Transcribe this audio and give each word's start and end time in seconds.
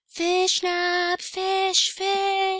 "Fish, 0.07 0.63
Nab, 0.63 1.21
fish, 1.21 1.91
fish!" 1.91 2.49